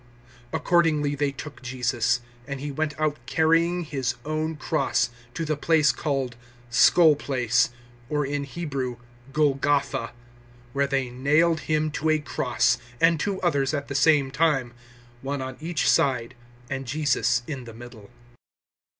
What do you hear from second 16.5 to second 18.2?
and Jesus in the middle.